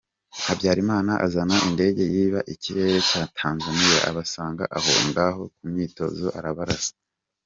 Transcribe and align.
Habyarima 0.45 0.95
azana 1.25 1.55
indege 1.67 2.03
yiba 2.13 2.39
ikirere 2.53 2.95
cya 3.09 3.23
Tanzania 3.37 3.97
abasanga 4.09 4.63
aho 4.77 4.91
ngaho 5.07 5.41
ku 5.55 5.63
myitozo 5.71 6.27
arabarasa. 6.39 6.93